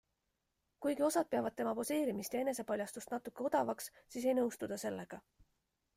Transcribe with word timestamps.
Kuigi 0.85 1.05
osad 1.07 1.27
peavad 1.35 1.55
tema 1.59 1.75
poseerimist 1.81 2.37
ja 2.37 2.41
enesepaljastust 2.45 3.15
natuke 3.17 3.45
odavaks, 3.51 3.91
siis 4.15 4.29
ei 4.33 4.37
nõustu 4.41 4.71
ta 4.73 4.85
sellega. 4.87 5.25